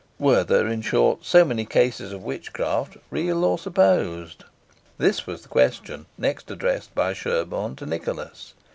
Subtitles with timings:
[0.17, 4.45] Were there, in short, so many cases of witchcraft, real or supposed?"
[4.97, 8.55] This was the question next addressed by Sherborne to Nicholas.